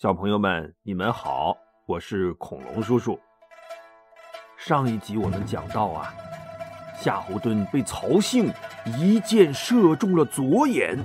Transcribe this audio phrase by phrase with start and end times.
[0.00, 3.18] 小朋友们，你们好，我是恐龙叔叔。
[4.56, 6.14] 上一集我们讲到啊，
[7.02, 8.48] 夏侯惇被曹姓
[8.96, 10.96] 一箭射中了左眼，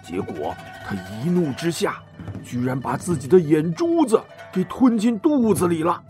[0.00, 0.54] 结果
[0.86, 2.00] 他一怒之下，
[2.44, 4.22] 居然把自己的眼珠子
[4.52, 6.00] 给吞进肚子里了。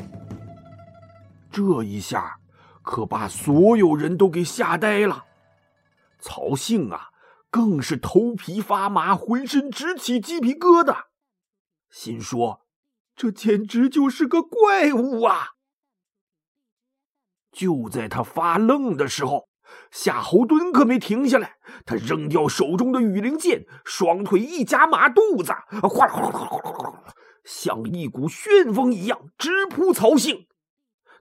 [1.51, 2.37] 这一下
[2.83, 5.25] 可把所有人都给吓呆了。
[6.19, 7.09] 曹姓啊，
[7.49, 11.08] 更是头皮发麻，浑身直起鸡皮疙瘩。
[11.91, 12.63] 心说
[13.17, 15.53] ：“这简直就是个怪物啊！”
[17.51, 19.49] 就在他发愣的时候，
[19.91, 21.57] 夏侯惇可没停下来。
[21.85, 25.53] 他扔掉手中的羽林剑，双腿一夹马肚子，
[25.83, 27.15] 哗啦哗啦哗啦哗啦，
[27.45, 30.47] 像一股旋风一样直扑曹兴。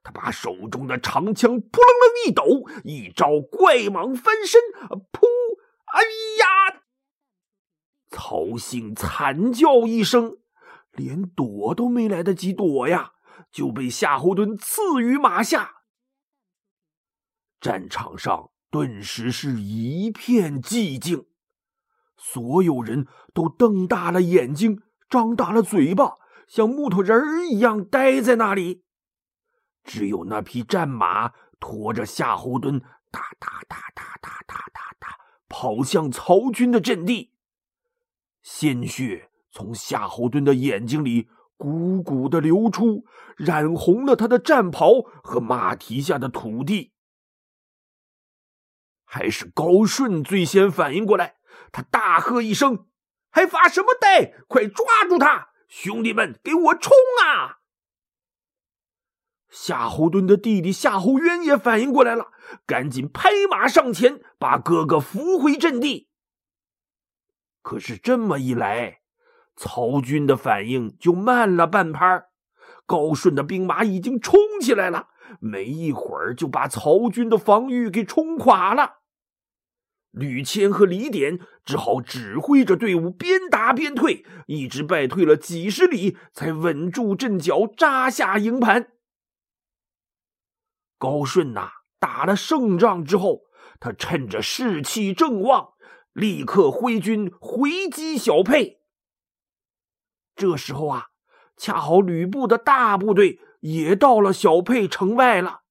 [0.03, 4.61] 他把手中的长枪扑棱棱一抖，一招怪蟒翻身，
[5.11, 5.27] 噗！
[5.85, 6.01] 哎
[6.39, 6.81] 呀！
[8.09, 10.37] 曹兴惨叫一声。
[10.97, 13.13] 连躲都没来得及躲呀，
[13.51, 15.83] 就被夏侯惇刺于马下。
[17.61, 21.27] 战场上顿时是一片寂静，
[22.17, 26.15] 所有人都瞪大了眼睛，张大了嘴巴，
[26.47, 28.83] 像木头人儿一样呆在那里。
[29.83, 32.79] 只有那匹战马拖着夏侯惇，
[33.11, 37.33] 哒哒哒哒哒哒哒哒，跑向曹军的阵地，
[38.41, 39.26] 鲜血。
[39.57, 41.27] 从夏侯惇的眼睛里
[41.57, 43.05] 汩汩的流出，
[43.35, 46.93] 染红了他的战袍和马蹄下的土地。
[49.03, 51.37] 还是高顺最先反应过来，
[51.71, 52.85] 他大喝一声
[53.31, 54.31] ：“还发什么呆？
[54.47, 55.49] 快抓住他！
[55.67, 57.57] 兄弟们，给我冲啊！”
[59.49, 62.27] 夏侯惇的弟弟夏侯渊也反应过来了，
[62.67, 66.09] 赶紧拍马上前，把哥哥扶回阵地。
[67.63, 69.01] 可是这么一来，
[69.57, 72.25] 曹军的反应就慢了半拍
[72.85, 75.07] 高顺的兵马已经冲起来了，
[75.41, 78.99] 没一会儿就把曹军的防御给冲垮了。
[80.11, 88.93] 吕谦和李典只好指挥着队伍边打边退，一直败退了几十里，才稳住阵脚，扎下营盘。
[90.97, 91.69] 高顺呐，
[91.99, 93.41] 打了胜仗之后，
[93.79, 95.73] 他趁着士气正旺，
[96.13, 98.76] 立刻挥军回击小沛。
[100.37, 101.07] 这时候啊，
[101.57, 105.61] 恰好吕布的大部队也到了小沛城外了。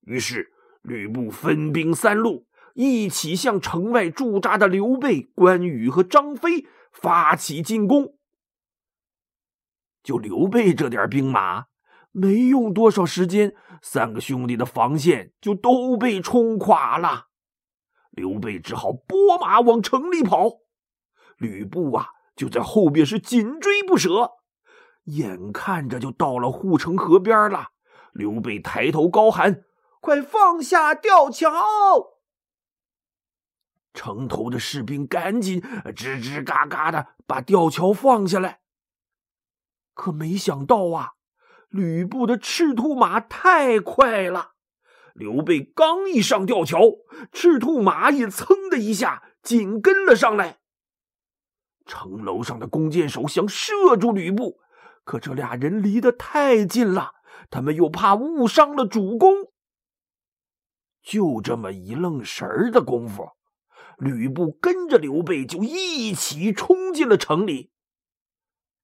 [0.00, 8.16] 于是吕布分兵三路，一起向城外驻扎的刘备、关羽和张飞发起进攻。
[10.02, 11.66] 就刘备这点兵马，
[12.10, 17.26] 没用多少时间，三个兄弟的防线就都被冲垮了。
[18.10, 20.48] 刘备只好拨马往城里跑。
[21.36, 22.08] 吕布啊！
[22.40, 24.30] 就在后边是紧追不舍，
[25.04, 27.66] 眼看着就到了护城河边了。
[28.14, 29.64] 刘备抬头高喊
[30.00, 31.52] ：“快放下吊桥！”
[33.92, 38.60] 城头的士兵赶紧吱吱嘎嘎的把吊桥放下来。
[39.92, 41.10] 可没想到啊，
[41.68, 44.52] 吕布的赤兔马太快了，
[45.12, 46.80] 刘备刚一上吊桥，
[47.32, 50.59] 赤兔马也噌的一下紧跟了上来。
[51.90, 54.60] 城楼上的弓箭手想射住吕布，
[55.02, 57.14] 可这俩人离得太近了，
[57.50, 59.34] 他们又怕误伤了主公。
[61.02, 63.30] 就这么一愣神儿的功夫，
[63.98, 67.72] 吕布跟着刘备就一起冲进了城里。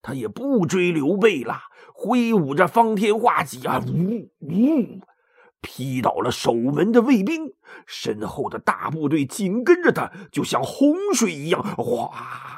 [0.03, 1.61] 他也不追刘备了，
[1.94, 5.00] 挥舞着方天画戟啊，呜呜，
[5.61, 7.55] 劈倒了守门的卫兵，
[7.87, 12.56] 身后的大部队紧跟着他，就像洪水一样，哗。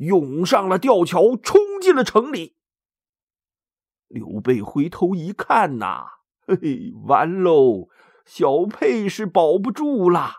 [0.00, 2.56] 涌上了吊桥，冲进了城里。
[4.08, 6.06] 刘备回头一看，呐，
[6.46, 7.88] 嘿嘿，完喽！
[8.24, 10.36] 小沛是保不住了。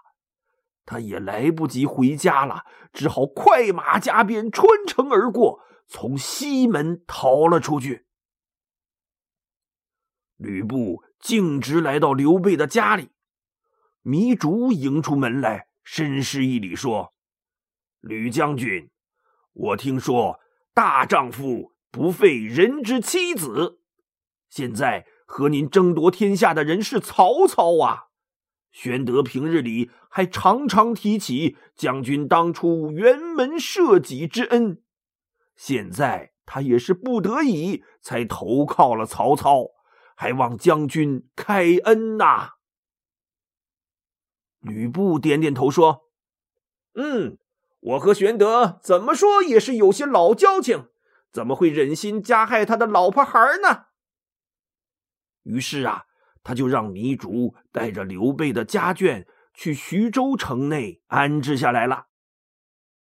[0.84, 8.08] 他也来不及回家了，只好快马加鞭穿城而过，从西门逃了出去。
[10.38, 13.12] 吕布径直来到刘备的家里，
[14.03, 17.14] 糜竺迎出门来，深施一礼，说
[18.02, 18.90] ：“吕将军。”
[19.53, 20.40] 我听说
[20.74, 23.82] 大丈夫不废人之妻子，
[24.50, 28.06] 现在和您争夺天下的人是曹操啊！
[28.72, 34.82] 玄德平日里还常常提起将军当初辕门射戟之恩，
[35.58, 39.66] 现在他也是不得已才投靠了曹操，
[40.16, 42.52] 还望将军开恩呐！
[44.62, 46.04] 吕布点点头说
[46.96, 47.38] ：“嗯。”
[47.82, 50.88] 我和玄德怎么说也是有些老交情，
[51.32, 53.88] 怎么会忍心加害他的老婆孩呢？
[55.44, 56.06] 于是啊，
[56.44, 62.08] 他就让糜竺带着刘备的家眷去徐州城内安置下来了。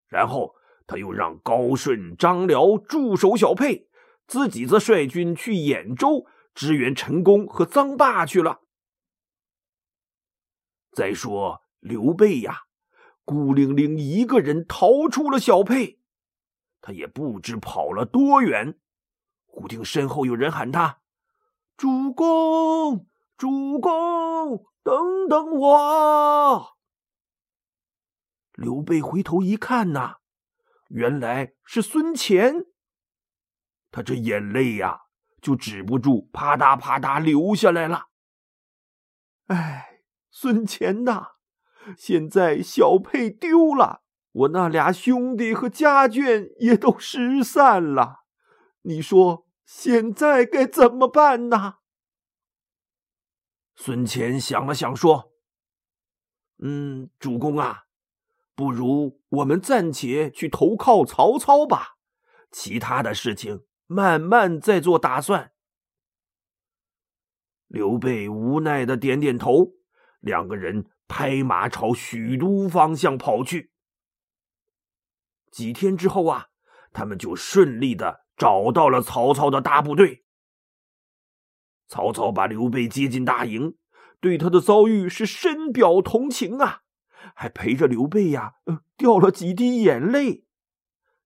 [0.06, 0.54] 然后
[0.86, 3.88] 他又让高顺、张辽驻守小沛，
[4.28, 8.60] 自己则率军去兖州支援陈宫和臧霸去了。
[10.92, 12.67] 再说刘备呀，
[13.28, 16.00] 孤零零一个人逃出了小沛，
[16.80, 18.80] 他也不知跑了多远，
[19.44, 21.02] 忽听身后有人喊他。
[21.76, 26.78] 主公，主公，等等我！
[28.54, 30.20] 刘备回头一看呐，
[30.88, 32.64] 原来是孙乾。
[33.90, 35.02] 他这眼泪呀，
[35.42, 38.06] 就止不住啪嗒啪嗒流下来了。
[39.48, 41.32] 哎，孙乾呐，
[41.96, 44.02] 现在小沛丢了，
[44.32, 48.24] 我那俩兄弟和家眷也都失散了，
[48.82, 49.46] 你说？
[49.64, 51.74] 现在该怎么办呢？
[53.76, 55.34] 孙乾想了想，说
[56.64, 57.84] ：“嗯，主公啊，
[58.54, 61.98] 不如我们暂且去投靠曹操吧，
[62.50, 65.52] 其他的事情慢慢再做打算。”
[67.68, 69.74] 刘备无奈的点点头，
[70.20, 73.72] 两个人拍马朝许都方向跑去。
[75.50, 76.48] 几天之后啊，
[76.92, 78.28] 他们就顺利的。
[78.38, 80.22] 找到了曹操的大部队。
[81.88, 83.76] 曹操把刘备接进大营，
[84.20, 86.82] 对他的遭遇是深表同情啊，
[87.34, 88.52] 还陪着刘备呀，
[88.96, 90.44] 掉了几滴眼泪。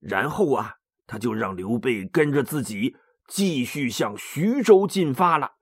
[0.00, 0.76] 然后啊，
[1.06, 2.96] 他就让刘备跟着自己
[3.28, 5.56] 继续向徐州进发了。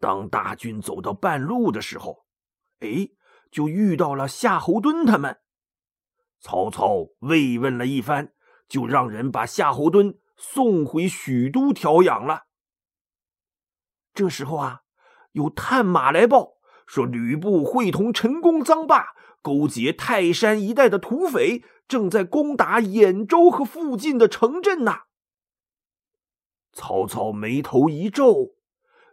[0.00, 2.24] 当大军走到半路的时候，
[2.80, 3.10] 哎，
[3.52, 5.38] 就遇到了夏侯惇他们。
[6.40, 8.32] 曹操慰问了一番。
[8.70, 12.44] 就让人把夏侯惇送回许都调养了。
[14.14, 14.82] 这时候啊，
[15.32, 16.52] 有探马来报
[16.86, 19.08] 说，吕布会同陈宫、臧霸
[19.42, 25.00] 勾结泰山一带的土匪，正在攻打兖州和附近的城镇呢。
[26.72, 28.54] 曹操眉头一皱，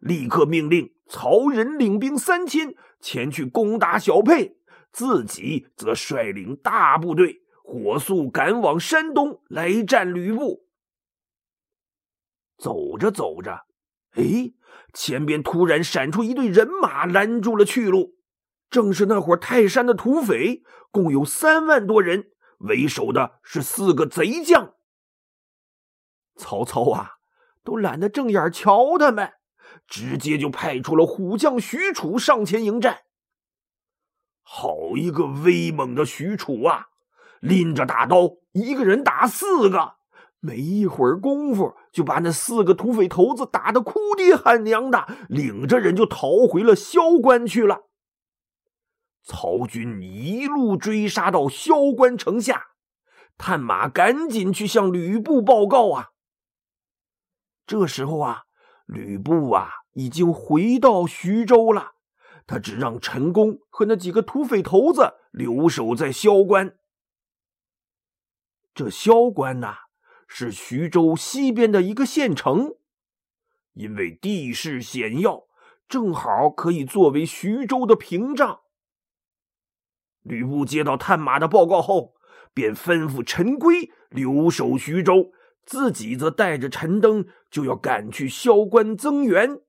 [0.08, 4.58] 立刻命令曹仁领兵三千前去攻打小沛，
[4.92, 7.42] 自己则率领大部队。
[7.70, 10.66] 火速赶往山东来战吕布。
[12.58, 13.66] 走着走着，
[14.12, 14.54] 哎，
[14.94, 18.16] 前边突然闪出一队人马，拦住了去路。
[18.70, 24.74] 正是那伙泰山的土匪，共有三万多人，为首的是四个贼将。
[26.38, 27.18] 曹操啊，
[27.66, 29.34] 都懒得正眼瞧他们，
[29.86, 33.00] 直接就派出了虎将许褚上前迎战。
[34.42, 36.88] 好一个威猛的许褚啊！
[37.42, 39.98] 拎着大刀，一个人打四个，
[40.40, 47.90] 没一会儿功夫，就把那四个土匪头子打得哭爹喊娘的，领着人就逃回了萧关去了。
[49.22, 52.70] 曹军一路追杀到萧关城下，
[53.38, 56.08] 探马赶紧去向吕布报告啊。
[57.68, 58.46] 这时候啊，
[58.88, 61.92] 吕布啊已经回到徐州了，
[62.48, 66.78] 他只让陈宫和那几个土匪头子留守在萧关。
[68.74, 69.76] 这萧关呐，
[70.28, 72.76] 是徐州西边的一个县城，
[73.74, 75.48] 因为地势险要，
[75.90, 78.62] 正好可以作为徐州的屏障。
[80.22, 82.14] 吕布接到探马的报告后，
[82.54, 85.32] 便吩咐陈规留守徐州，
[85.68, 89.62] 自己则带着陈登就要赶去萧关增援。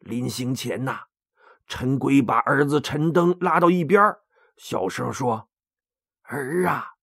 [0.00, 1.04] 临行前呐，
[1.68, 4.16] 陈规把儿子陈登拉到一边，
[4.56, 5.48] 小声说
[6.26, 6.94] ：“儿啊。”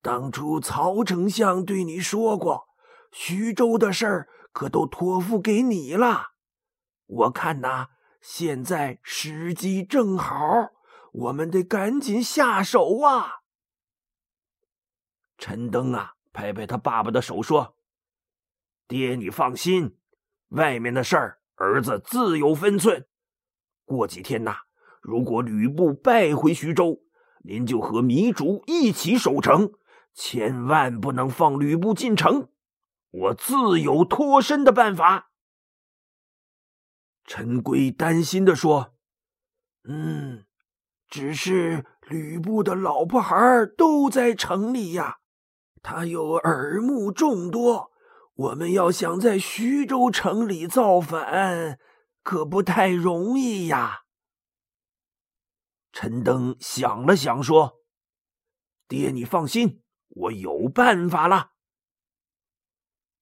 [0.00, 2.68] 当初曹丞相对你说过，
[3.10, 6.34] 徐州的事儿可都托付给你了。
[7.06, 7.88] 我看呐，
[8.20, 10.70] 现在时机正好，
[11.12, 13.40] 我们得赶紧下手啊！
[15.36, 17.76] 陈登啊，拍拍他爸爸的手说
[18.86, 19.96] ：“爹，你放心，
[20.48, 23.06] 外面的事儿，儿子自有分寸。
[23.84, 24.56] 过几天呐，
[25.00, 27.00] 如果吕布败回徐州，
[27.44, 29.72] 您就和糜竺一起守城。”
[30.20, 32.48] 千万不能放吕布进城，
[33.10, 35.30] 我自有脱身的办法。
[37.24, 38.96] 陈规担心的说
[39.88, 40.44] ：“嗯，
[41.08, 45.17] 只是吕布的老婆孩儿都在城里呀，
[45.90, 47.90] 他有耳目众多，
[48.34, 51.78] 我们要想在徐州城里造反，
[52.22, 54.02] 可不太容易呀。”
[55.90, 57.78] 陈登想了想说
[58.86, 61.52] ：“爹，你放心。”我有办法了。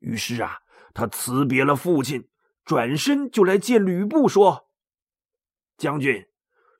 [0.00, 0.58] 于是啊，
[0.92, 2.28] 他辞别了父亲，
[2.64, 4.68] 转身就来见吕布，说
[5.78, 6.26] ：“将军，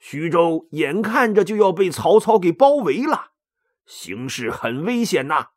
[0.01, 3.35] 徐州眼看着就要被曹操给包围了，
[3.85, 5.51] 形势很危险呐。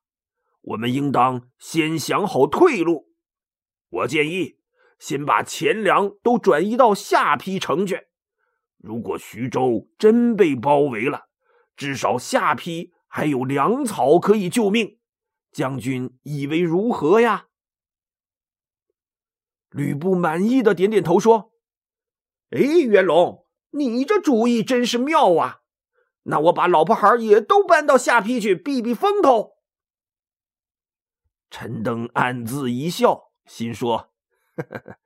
[0.70, 3.10] 我们应当先想好退路。
[3.90, 4.60] 我建议，
[5.00, 8.08] 先把钱粮都转移到下邳城去。
[8.78, 11.24] 如果徐州真被包围了，
[11.76, 15.00] 至少下邳还有粮草可以救命。
[15.52, 17.48] 将军以为如何呀？”
[19.72, 21.52] 吕布满意的点点头说
[22.52, 25.62] ：“哎，元龙，你这主意真是妙啊！
[26.24, 29.58] 那我把老婆孩也都搬到下邳去避避风头。”
[31.50, 34.12] 陈登暗自一笑，心说
[34.56, 34.98] ：“呵呵，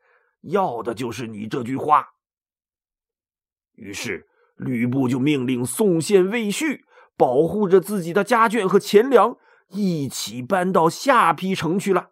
[0.41, 2.13] 要的就是你这句话。”
[3.73, 6.85] 于是吕布就命令宋宪、魏续
[7.15, 9.37] 保护着自己的家眷和钱粮，
[9.69, 12.11] 一起搬到下邳城去了。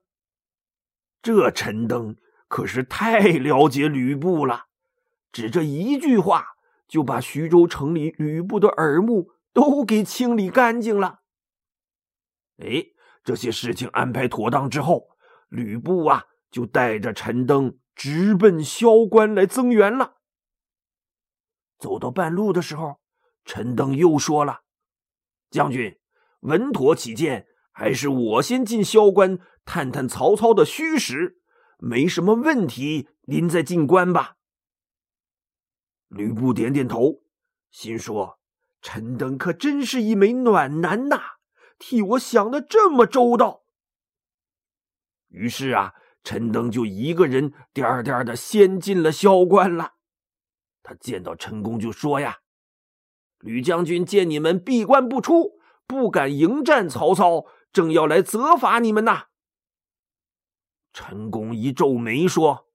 [1.21, 2.17] 这陈登。
[2.47, 4.65] 可是太了解吕布了，
[5.31, 6.47] 只这一句话
[6.85, 11.21] 就把徐州城里吕布的耳目都给清理干净了。
[12.57, 12.87] 哎，
[13.23, 15.09] 这些事情安排妥当之后，
[15.49, 20.15] 吕布啊就带着陈登直奔萧关来增援了。
[21.77, 22.99] 走到半路的时候，
[23.45, 24.61] 陈登又说了
[25.49, 25.99] ：“将军，
[26.41, 31.39] 稳妥起见，还是我先进萧关探探曹操的虚实。”
[31.83, 34.35] 没什么问题，您再进关吧。
[36.09, 37.23] 吕布点点头，
[37.71, 38.37] 心说
[38.83, 41.19] ：“陈登可真是一枚暖男呐，
[41.81, 43.63] 替我想的这么周到。”
[45.29, 49.95] 于是啊，陈登就一个人颠颠的先进了萧关了。
[50.83, 52.39] 他见到陈宫就说：“呀，
[53.39, 59.27] 吕将军见你们闭关不出，不敢迎战曹操，正要来责罚你们呐。”
[60.93, 62.67] 陈宫一皱眉说：“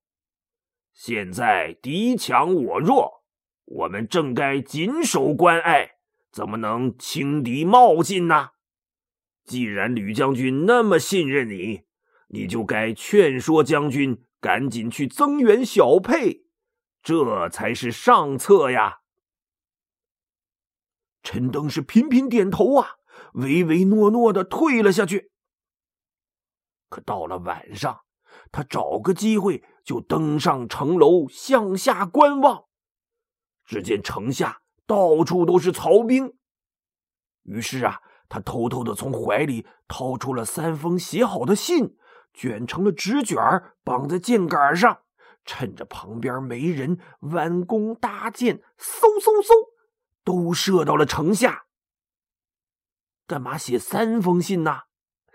[0.95, 3.23] 现在敌强我弱，
[3.67, 5.99] 我们正该紧守关隘，
[6.33, 8.53] 怎么能轻敌冒进呢？
[9.47, 11.85] 既然吕将军那么信任你，
[12.29, 16.45] 你就该劝说将军赶紧去增援小沛，
[17.03, 18.99] 这才是上策呀。”
[21.23, 22.97] 陈登是频频点头啊，
[23.35, 25.31] 唯唯诺诺的退了下去。
[26.89, 28.01] 可到了晚上。
[28.53, 32.67] 他找个机会就登上城楼，向下观望。
[33.65, 36.35] 只见城下到处都是曹兵。
[37.43, 41.97] 于是啊，他偷偷的从怀里掏出了三封写好的信，
[42.35, 43.37] 卷成了纸卷，
[43.85, 45.03] 绑在箭杆上，
[45.45, 49.53] 趁着旁边没人，弯弓搭箭，嗖嗖嗖，
[50.25, 51.67] 都射到了城下。
[53.27, 54.83] 干嘛写三封信呢？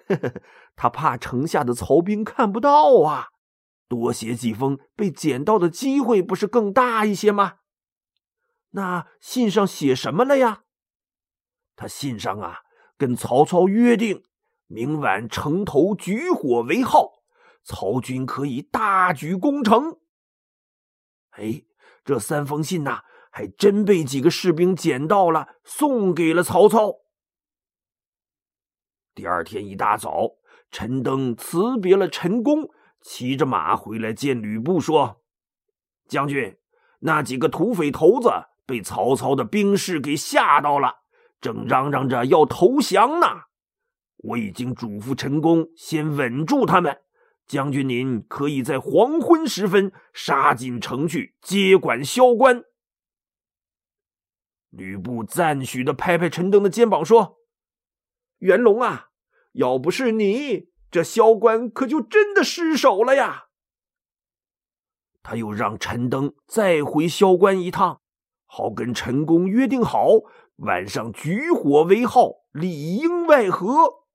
[0.76, 3.30] 他怕城下的曹兵看不到啊，
[3.88, 7.56] 多写几封，被捡到的机会不是更大一些吗？
[8.72, 10.64] 那信上写什么了呀？
[11.76, 12.60] 他信上啊，
[13.02, 14.24] 跟曹操约定，
[14.68, 17.24] 明晚城头举火为号，
[17.64, 19.98] 曹军可以大举攻城。
[21.32, 21.64] 哎，
[22.06, 26.98] 这三封信呐，还真被几个士兵捡到了，送给了曹操。
[29.16, 30.34] 第二天一大早，
[30.70, 32.70] 陈登辞别了陈宫，
[33.02, 35.24] 骑着马回来见吕布，说
[36.08, 36.56] ：“将军，
[37.00, 38.30] 那几个土匪头子
[38.68, 41.01] 被曹操的兵士给吓到了，
[41.42, 43.28] 正嚷嚷着要投降呢。
[44.18, 47.02] 我已经嘱咐陈宫先稳住他们，
[47.48, 52.64] 将军您可以在黄昏时分杀进城去接管萧关。”
[54.70, 57.40] 吕布赞许的拍拍陈登的肩膀，说。
[58.38, 59.10] 元龙啊，
[59.52, 63.48] 要不是你，这萧关可就真的失守了呀。
[65.22, 68.02] 他又让陈登再回萧关一趟，
[68.46, 70.08] 好跟陈宫约定好，
[70.62, 74.06] 晚上举火为号，里应外合。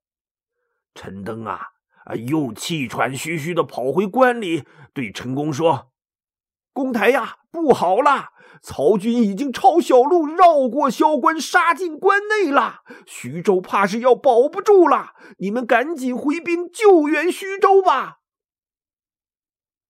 [0.95, 1.61] 陈登啊
[2.05, 4.63] 啊，又气喘吁吁的跑回关里，
[4.93, 5.91] 对陈宫说
[6.73, 8.31] ：“公台呀，不好了！”
[8.63, 12.83] 曹军已经抄小路绕过萧关，杀进关内了。
[13.05, 18.19] 徐州怕是要保不住了，你们赶紧回兵救援徐州吧。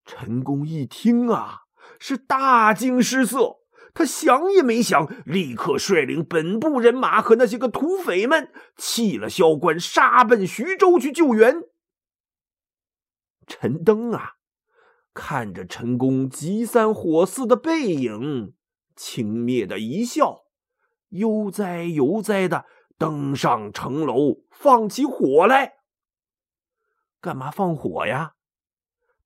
[0.06, 1.64] 陈宫一听啊，
[2.00, 3.58] 是大惊失色。
[3.96, 11.62] 他想也没想，立刻率领本部人马和那些个土匪们弃了萧关，杀奔徐州去救援。
[13.46, 14.34] 陈登啊，
[15.14, 18.52] 看着陈宫急三火四的背影。
[18.94, 20.42] 轻蔑的一笑，
[21.08, 22.66] 悠哉悠哉的
[22.98, 25.76] 登上城楼，放起火来。
[27.22, 28.36] 干嘛放火呀？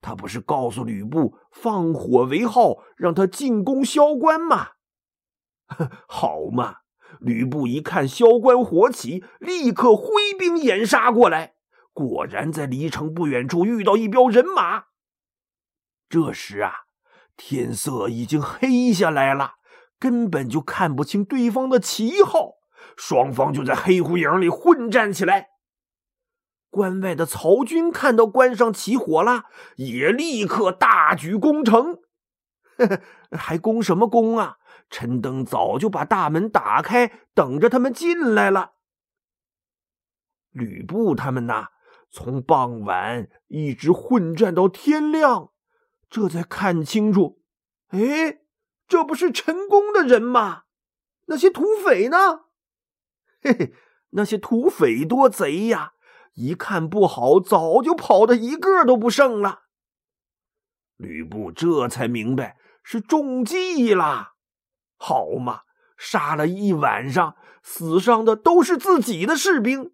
[0.00, 4.69] 他不是告诉吕布放火为号，让他进攻萧关吗？
[6.09, 6.78] 好嘛！
[7.21, 11.54] 吕布一看萧关火起，立刻挥兵掩杀过来。
[11.92, 14.85] 果然在离城不远处遇到一彪人马。
[16.09, 16.73] 这时啊，
[17.37, 19.54] 天色已经黑下来了，
[19.99, 22.54] 根本就看不清对方的旗号。
[22.97, 25.49] 双方就在黑乎影里混战起来。
[26.70, 29.44] 关外的曹军看到关上起火了，
[29.76, 31.98] 也立刻大举攻城。
[33.32, 34.56] 还攻什么攻啊？
[34.88, 38.72] 陈登早就把大门打开，等着他们进来了。
[40.50, 41.68] 吕布他们呐，
[42.10, 45.50] 从傍晚一直混战到天亮，
[46.08, 47.40] 这才看清楚，
[47.88, 48.40] 哎，
[48.88, 50.62] 这不是陈宫的人吗？
[51.26, 52.46] 那些土匪呢？
[53.42, 53.74] 嘿嘿，
[54.10, 55.92] 那些土匪多贼呀！
[56.34, 59.62] 一看不好，早就跑的一个都不剩了。
[60.96, 64.34] 吕布这才明白是中计了。
[64.96, 65.62] 好嘛，
[65.96, 69.92] 杀了一晚上，死伤的都是自己的士兵，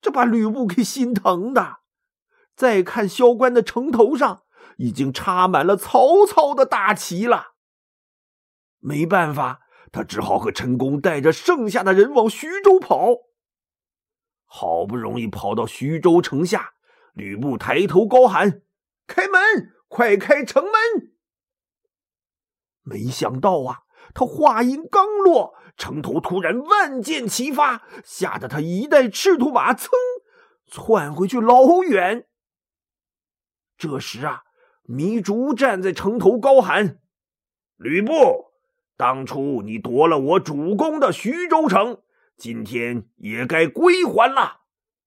[0.00, 1.78] 这把吕布给心疼的。
[2.54, 4.42] 再看萧关的城头上，
[4.78, 7.52] 已经插满了曹操的大旗了。
[8.78, 9.60] 没办法，
[9.92, 13.14] 他只好和陈宫带着剩下的人往徐州跑。
[14.54, 16.74] 好不容易跑到徐州城下，
[17.14, 18.60] 吕布抬头高喊
[19.08, 20.72] ：“开门，快开城门！”
[22.84, 23.84] 没想到啊！
[24.12, 29.88] 他话音刚落，城头突然万箭齐发，吓得他一代赤兔马噌
[30.66, 32.26] 窜回去老远。
[33.78, 34.42] 这时啊，
[34.84, 37.00] 糜竺站在城头高喊
[37.76, 38.12] ：“吕布，
[38.98, 42.02] 当初你夺了我主公的徐州城，
[42.36, 44.62] 今天也该归还了。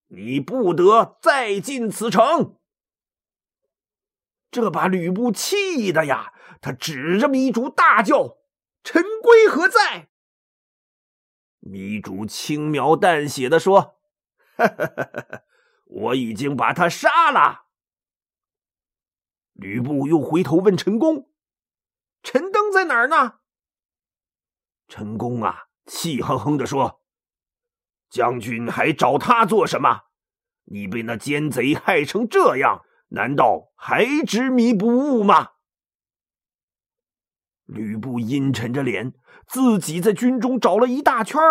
[0.08, 2.58] 你不得再进此城。”
[4.52, 8.38] 这把吕布气的呀，他指着糜竺大叫。
[8.84, 10.10] 陈规何在？
[11.62, 14.00] 糜竺轻描淡写的说
[15.86, 17.66] ：“我已经把他杀了。”
[19.54, 21.32] 吕布又回头问陈宫
[22.22, 23.40] ：“陈登在哪儿呢？”
[24.88, 27.02] 陈宫啊，气哼哼的说
[28.16, 30.04] ：“将军还找他做什么？
[30.64, 35.50] 你被那奸贼害成这样，难道还执迷不悟吗？”
[37.68, 39.14] 吕布阴沉着脸，
[39.46, 41.42] 自己在军中找了一大圈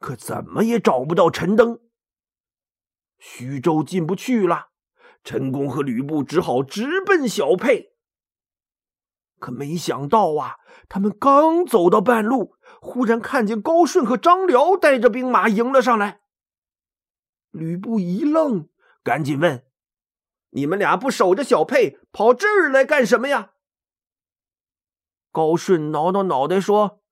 [0.00, 1.78] 可怎么也找不到陈登。
[3.16, 4.70] 徐州进不去了，
[5.22, 7.90] 陈宫和吕布只好直奔小沛。
[9.38, 10.56] 可没想到啊，
[10.88, 16.20] 他们刚走到半路，忽然看见高顺和张辽带着兵马迎了上来。
[17.50, 18.68] 吕布一愣，
[19.02, 19.66] 赶紧问
[20.50, 23.52] ：“你们俩不守着小沛，跑这儿来干什么呀？”
[25.32, 27.02] 高顺挠挠脑袋说：“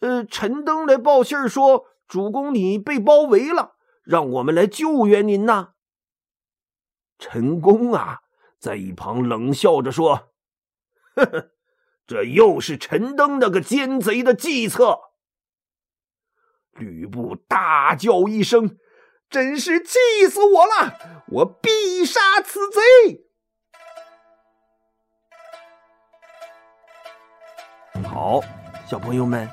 [0.00, 5.74] 呃，陈登来报信说，主公你被包围了，让我们来救援您呐。”
[7.18, 8.20] 陈宫啊，
[8.58, 10.32] 在一旁冷笑着说
[11.14, 11.51] ：“呵呵，
[12.12, 14.98] 这又是陈登那个奸贼的计策。”
[16.76, 18.76] 吕布大叫一声
[19.30, 19.96] ：“真是气
[20.28, 21.24] 死我了！
[21.28, 23.24] 我必杀此贼！”
[28.04, 28.42] 好，
[28.86, 29.48] 小朋友们，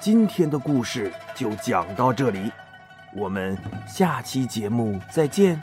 [0.00, 2.52] 今天的故事就讲到这里，
[3.16, 5.60] 我们下期节目再见。